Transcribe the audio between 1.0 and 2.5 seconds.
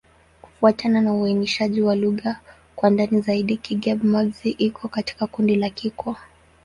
na uainishaji wa lugha